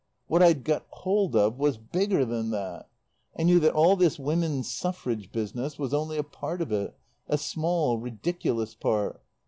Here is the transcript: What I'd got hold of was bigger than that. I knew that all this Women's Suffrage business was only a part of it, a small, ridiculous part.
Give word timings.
What 0.25 0.41
I'd 0.41 0.63
got 0.63 0.87
hold 0.89 1.35
of 1.35 1.59
was 1.59 1.77
bigger 1.77 2.25
than 2.25 2.49
that. 2.49 2.89
I 3.37 3.43
knew 3.43 3.59
that 3.59 3.73
all 3.75 3.95
this 3.95 4.17
Women's 4.17 4.67
Suffrage 4.67 5.31
business 5.31 5.77
was 5.77 5.93
only 5.93 6.17
a 6.17 6.23
part 6.23 6.59
of 6.59 6.71
it, 6.71 6.97
a 7.27 7.37
small, 7.37 7.99
ridiculous 7.99 8.73
part. 8.73 9.21